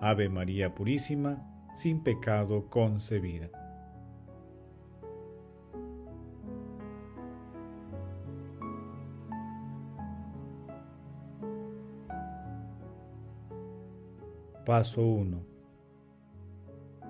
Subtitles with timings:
[0.00, 1.44] Ave María Purísima,
[1.74, 3.50] sin pecado concebida.
[14.64, 15.42] Paso 1.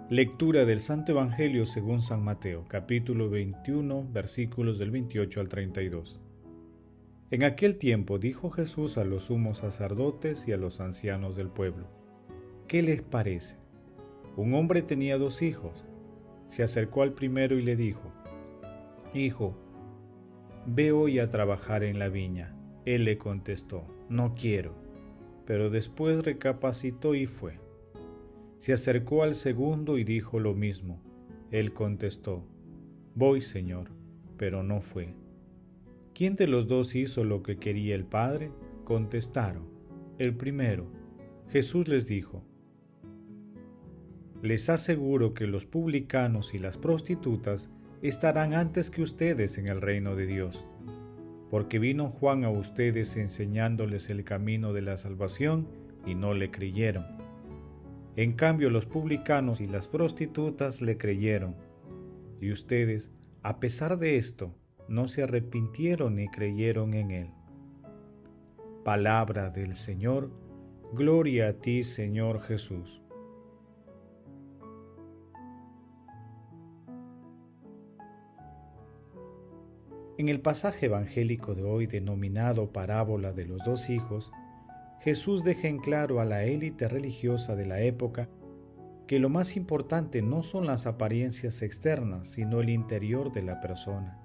[0.09, 6.21] Lectura del Santo Evangelio según San Mateo, capítulo 21, versículos del 28 al 32.
[7.31, 11.98] En aquel tiempo dijo Jesús a los sumos sacerdotes y a los ancianos del pueblo,
[12.69, 13.57] ¿Qué les parece?
[14.37, 15.87] Un hombre tenía dos hijos.
[16.51, 18.13] Se acercó al primero y le dijo,
[19.15, 19.57] Hijo,
[20.67, 22.55] ve hoy a trabajar en la viña.
[22.85, 24.75] Él le contestó, No quiero.
[25.47, 27.59] Pero después recapacitó y fue.
[28.59, 31.01] Se acercó al segundo y dijo lo mismo.
[31.51, 32.45] Él contestó,
[33.15, 33.89] Voy, Señor,
[34.37, 35.15] pero no fue.
[36.15, 38.51] ¿Quién de los dos hizo lo que quería el Padre?
[38.85, 39.71] Contestaron,
[40.19, 40.87] el primero.
[41.49, 42.45] Jesús les dijo,
[44.43, 47.69] les aseguro que los publicanos y las prostitutas
[48.03, 50.65] estarán antes que ustedes en el reino de Dios,
[51.51, 55.67] porque vino Juan a ustedes enseñándoles el camino de la salvación
[56.07, 57.05] y no le creyeron.
[58.17, 61.57] En cambio los publicanos y las prostitutas le creyeron,
[62.41, 63.11] y ustedes,
[63.43, 64.55] a pesar de esto,
[64.89, 67.31] no se arrepintieron ni creyeron en él.
[68.85, 70.31] Palabra del Señor,
[70.95, 73.03] gloria a ti Señor Jesús.
[80.19, 84.33] En el pasaje evangélico de hoy denominado parábola de los dos hijos,
[85.01, 88.29] Jesús deja en claro a la élite religiosa de la época
[89.07, 94.21] que lo más importante no son las apariencias externas, sino el interior de la persona.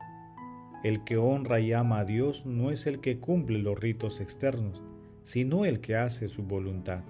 [0.84, 4.82] El que honra y ama a Dios no es el que cumple los ritos externos,
[5.22, 7.04] sino el que hace su voluntad.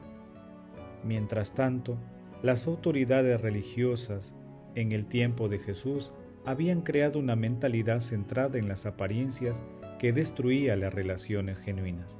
[1.06, 1.98] Mientras tanto,
[2.42, 4.34] las autoridades religiosas
[4.76, 6.12] en el tiempo de Jesús
[6.46, 9.62] habían creado una mentalidad centrada en las apariencias
[10.00, 12.16] que destruía las relaciones genuinas.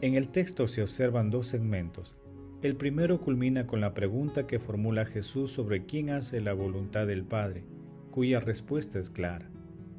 [0.00, 2.16] En el texto se observan dos segmentos.
[2.62, 7.24] El primero culmina con la pregunta que formula Jesús sobre quién hace la voluntad del
[7.24, 7.64] Padre,
[8.10, 9.48] cuya respuesta es clara,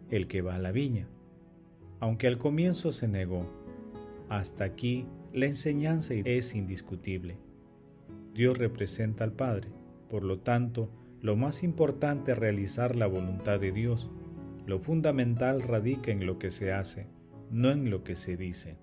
[0.09, 1.07] el que va a la viña.
[2.00, 3.45] Aunque al comienzo se negó,
[4.29, 7.38] hasta aquí la enseñanza es indiscutible.
[8.34, 9.69] Dios representa al Padre,
[10.09, 10.89] por lo tanto,
[11.21, 14.09] lo más importante es realizar la voluntad de Dios.
[14.65, 17.07] Lo fundamental radica en lo que se hace,
[17.51, 18.77] no en lo que se dice.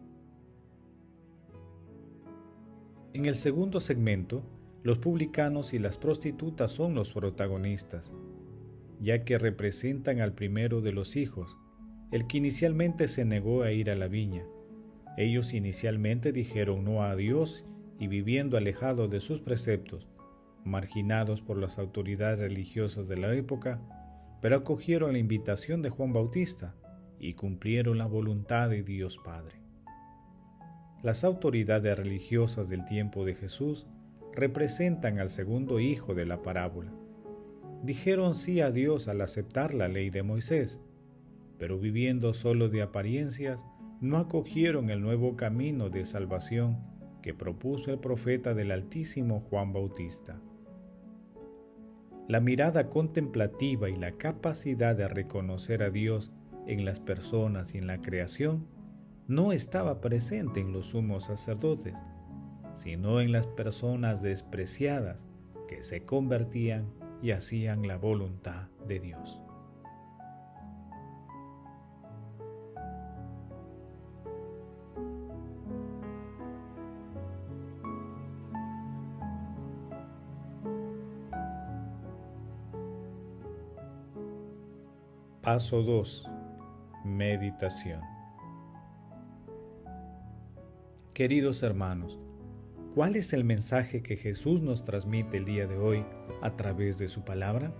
[3.12, 4.42] En el segundo segmento,
[4.82, 8.12] los publicanos y las prostitutas son los protagonistas,
[9.00, 11.56] ya que representan al primero de los hijos,
[12.12, 14.44] el que inicialmente se negó a ir a la viña.
[15.16, 17.64] Ellos inicialmente dijeron no a Dios
[17.98, 20.06] y viviendo alejados de sus preceptos,
[20.66, 23.80] marginados por las autoridades religiosas de la época,
[24.40, 26.74] pero acogieron la invitación de Juan Bautista
[27.18, 29.56] y cumplieron la voluntad de Dios Padre.
[31.02, 33.86] Las autoridades religiosas del tiempo de Jesús
[34.34, 36.92] representan al segundo hijo de la parábola.
[37.82, 40.78] Dijeron sí a Dios al aceptar la ley de Moisés,
[41.58, 43.64] pero viviendo solo de apariencias,
[44.00, 46.76] no acogieron el nuevo camino de salvación
[47.22, 50.40] que propuso el profeta del Altísimo Juan Bautista.
[52.28, 56.32] La mirada contemplativa y la capacidad de reconocer a Dios
[56.66, 58.66] en las personas y en la creación
[59.28, 61.94] no estaba presente en los sumos sacerdotes,
[62.74, 65.24] sino en las personas despreciadas
[65.68, 66.86] que se convertían
[67.22, 69.45] y hacían la voluntad de Dios.
[85.46, 86.28] Paso 2.
[87.04, 88.00] Meditación.
[91.14, 92.18] Queridos hermanos,
[92.96, 96.04] ¿cuál es el mensaje que Jesús nos transmite el día de hoy
[96.42, 97.72] a través de su palabra?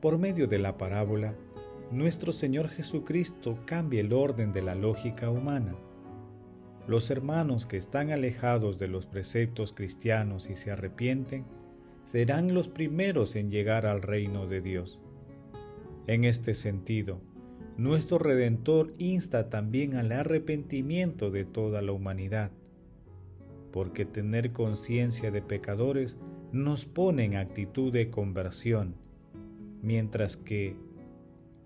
[0.00, 1.34] Por medio de la parábola,
[1.90, 5.74] nuestro Señor Jesucristo cambia el orden de la lógica humana
[6.86, 11.44] los hermanos que están alejados de los preceptos cristianos y se arrepienten,
[12.04, 15.00] serán los primeros en llegar al reino de Dios.
[16.06, 17.18] En este sentido,
[17.78, 22.50] nuestro Redentor insta también al arrepentimiento de toda la humanidad,
[23.72, 26.18] porque tener conciencia de pecadores
[26.52, 28.94] nos pone en actitud de conversión,
[29.82, 30.76] mientras que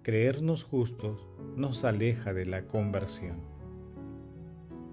[0.02, 1.26] creernos justos
[1.56, 3.37] nos aleja de la conversión.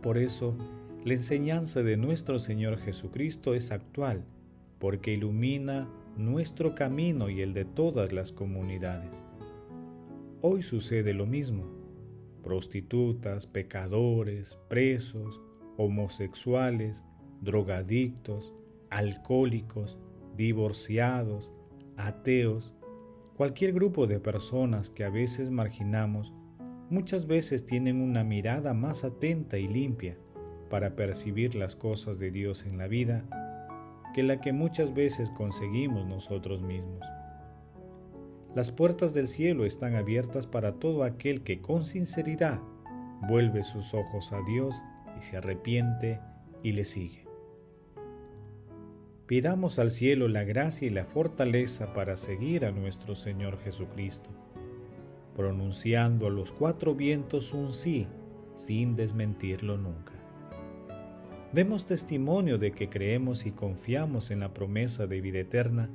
[0.02, 0.58] Por eso,
[1.06, 4.26] la enseñanza de nuestro Señor Jesucristo es actual,
[4.80, 5.88] porque ilumina
[6.18, 9.25] nuestro camino y el de todas las comunidades.
[10.42, 11.66] Hoy sucede lo mismo.
[12.44, 15.42] Prostitutas, pecadores, presos,
[15.78, 17.04] homosexuales,
[17.42, 18.54] drogadictos,
[18.90, 19.98] alcohólicos,
[20.36, 21.54] divorciados,
[21.98, 22.74] ateos,
[23.36, 26.34] cualquier grupo de personas que a veces marginamos,
[26.90, 30.18] muchas veces tienen una mirada más atenta y limpia
[30.70, 33.26] para percibir las cosas de Dios en la vida
[34.14, 37.02] que la que muchas veces conseguimos nosotros mismos.
[38.56, 42.62] Las puertas del cielo están abiertas para todo aquel que con sinceridad
[43.28, 44.82] vuelve sus ojos a Dios
[45.20, 46.22] y se arrepiente
[46.64, 47.26] y le sigue.
[49.26, 54.30] Pidamos al cielo la gracia y la fortaleza para seguir a nuestro Señor Jesucristo,
[55.36, 58.08] pronunciando a los cuatro vientos un sí
[58.56, 60.14] sin desmentirlo nunca.
[61.52, 65.90] Demos testimonio de que creemos y confiamos en la promesa de vida eterna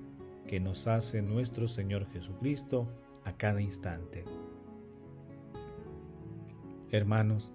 [0.46, 2.88] que nos hace nuestro Señor Jesucristo
[3.24, 4.24] a cada instante.
[6.90, 7.52] Hermanos,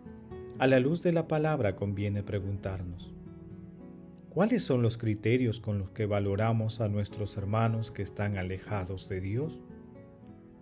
[0.57, 3.13] a la luz de la palabra conviene preguntarnos,
[4.29, 9.19] ¿cuáles son los criterios con los que valoramos a nuestros hermanos que están alejados de
[9.19, 9.59] Dios?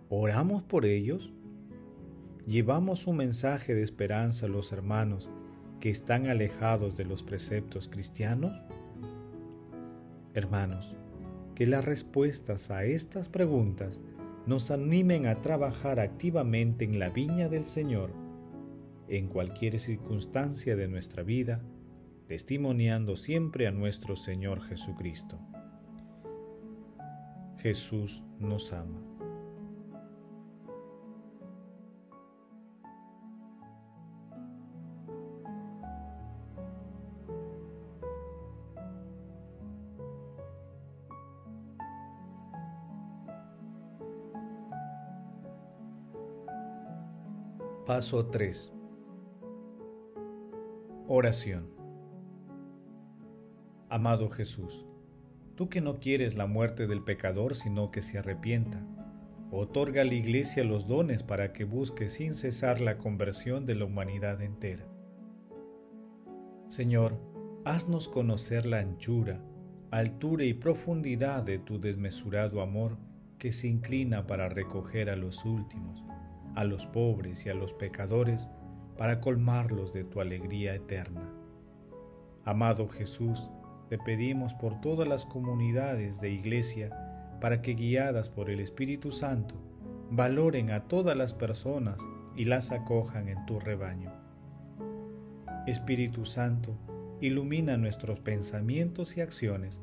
[0.08, 1.32] ¿Oramos por ellos?
[2.46, 5.30] ¿Llevamos un mensaje de esperanza a los hermanos
[5.80, 8.52] que están alejados de los preceptos cristianos?
[10.34, 10.94] Hermanos,
[11.54, 14.00] que las respuestas a estas preguntas
[14.46, 18.10] nos animen a trabajar activamente en la viña del Señor
[19.08, 21.60] en cualquier circunstancia de nuestra vida,
[22.26, 25.38] testimoniando siempre a nuestro Señor Jesucristo.
[27.58, 29.13] Jesús nos ama.
[47.86, 48.72] Paso 3.
[51.06, 51.68] Oración.
[53.90, 54.86] Amado Jesús,
[55.54, 58.86] tú que no quieres la muerte del pecador sino que se arrepienta,
[59.50, 63.84] otorga a la Iglesia los dones para que busque sin cesar la conversión de la
[63.84, 64.86] humanidad entera.
[66.68, 67.20] Señor,
[67.66, 69.44] haznos conocer la anchura,
[69.90, 72.96] altura y profundidad de tu desmesurado amor
[73.36, 76.02] que se inclina para recoger a los últimos
[76.54, 78.48] a los pobres y a los pecadores
[78.96, 81.28] para colmarlos de tu alegría eterna.
[82.44, 83.50] Amado Jesús,
[83.88, 86.90] te pedimos por todas las comunidades de iglesia
[87.40, 89.54] para que guiadas por el Espíritu Santo
[90.10, 91.98] valoren a todas las personas
[92.36, 94.12] y las acojan en tu rebaño.
[95.66, 96.76] Espíritu Santo,
[97.20, 99.80] ilumina nuestros pensamientos y acciones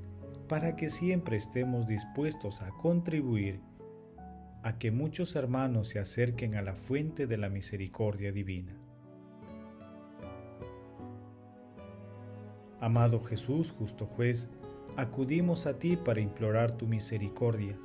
[0.47, 3.61] para que siempre estemos dispuestos a contribuir
[4.63, 8.77] a que muchos hermanos se acerquen a la fuente de la misericordia divina.
[12.79, 14.47] Amado Jesús, justo juez,
[14.97, 17.77] acudimos a ti para implorar tu misericordia,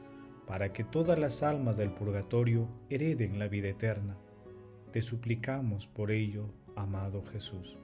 [0.46, 4.16] para que todas las almas del purgatorio hereden la vida eterna.
[4.92, 7.78] Te suplicamos por ello, amado Jesús.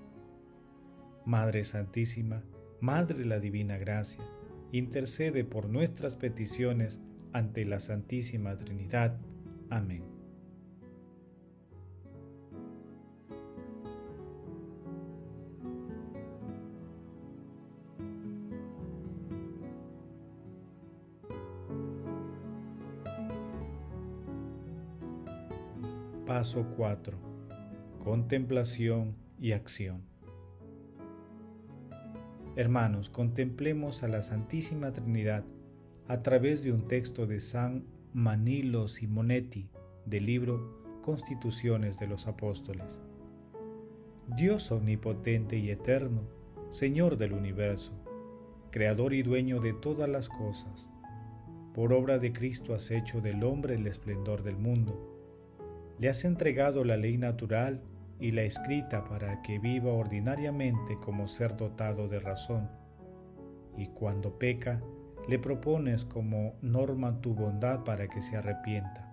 [1.25, 2.43] Madre Santísima,
[2.81, 4.25] Madre de la Divina Gracia,
[4.73, 6.99] intercede por nuestras peticiones
[7.33, 9.19] ante la Santísima Trinidad.
[9.71, 10.03] Amén.
[26.27, 27.19] Paso 4.
[28.03, 30.03] Contemplación y acción.
[32.57, 35.45] Hermanos, contemplemos a la Santísima Trinidad
[36.09, 39.69] a través de un texto de San Manilo Simonetti
[40.05, 42.99] del libro Constituciones de los Apóstoles.
[44.37, 46.23] Dios omnipotente y eterno,
[46.71, 47.93] Señor del universo,
[48.71, 50.89] Creador y dueño de todas las cosas,
[51.75, 55.09] por obra de Cristo has hecho del hombre el esplendor del mundo.
[55.99, 57.83] Le has entregado la ley natural
[58.21, 62.69] y la escrita para que viva ordinariamente como ser dotado de razón.
[63.77, 64.83] Y cuando peca,
[65.29, 69.09] le propones como norma tu bondad para que se arrepienta.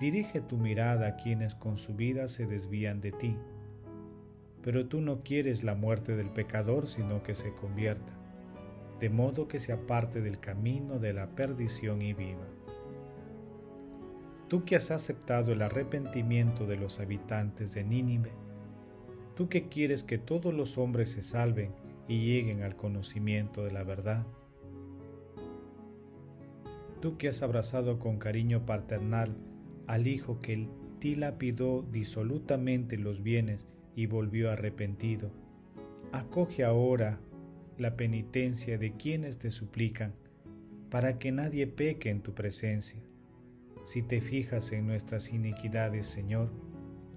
[0.00, 3.38] Dirige tu mirada a quienes con su vida se desvían de ti.
[4.62, 8.12] Pero tú no quieres la muerte del pecador, sino que se convierta,
[8.98, 12.46] de modo que se aparte del camino de la perdición y viva.
[14.48, 18.32] Tú que has aceptado el arrepentimiento de los habitantes de Nínive,
[19.36, 21.72] tú que quieres que todos los hombres se salven
[22.08, 24.26] y lleguen al conocimiento de la verdad,
[27.04, 29.36] tú que has abrazado con cariño paternal
[29.86, 30.70] al Hijo que
[31.00, 35.30] ti lapidó disolutamente los bienes y volvió arrepentido.
[36.12, 37.20] Acoge ahora
[37.76, 40.14] la penitencia de quienes te suplican,
[40.88, 43.02] para que nadie peque en tu presencia.
[43.84, 46.54] Si te fijas en nuestras iniquidades, Señor,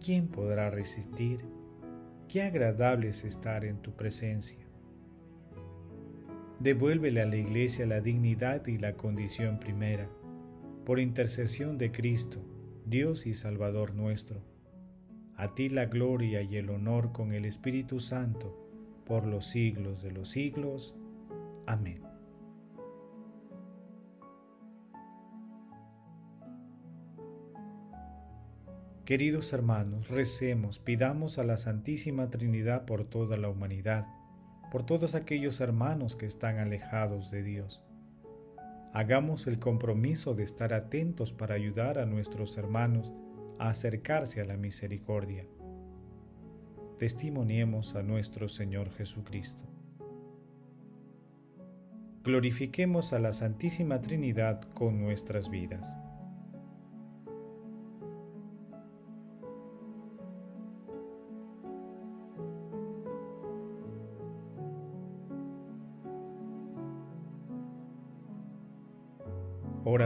[0.03, 1.45] ¿quién podrá resistir?
[2.27, 4.66] Qué agradable es estar en tu presencia.
[6.59, 10.09] Devuélvele a la Iglesia la dignidad y la condición primera,
[10.85, 12.43] por intercesión de Cristo,
[12.83, 14.41] Dios y Salvador nuestro.
[15.35, 18.57] A ti la gloria y el honor con el Espíritu Santo,
[19.05, 20.95] por los siglos de los siglos.
[21.67, 22.01] Amén.
[29.05, 34.07] Queridos hermanos, recemos, pidamos a la Santísima Trinidad por toda la humanidad
[34.71, 37.83] por todos aquellos hermanos que están alejados de Dios.
[38.93, 43.13] Hagamos el compromiso de estar atentos para ayudar a nuestros hermanos
[43.59, 45.45] a acercarse a la misericordia.
[46.97, 49.63] Testimoniemos a nuestro Señor Jesucristo.
[52.23, 55.93] Glorifiquemos a la Santísima Trinidad con nuestras vidas.